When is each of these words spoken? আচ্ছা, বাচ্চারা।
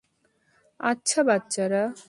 আচ্ছা, 0.79 1.21
বাচ্চারা। 1.23 1.83